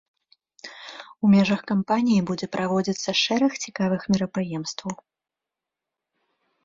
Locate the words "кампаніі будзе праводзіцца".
1.73-3.09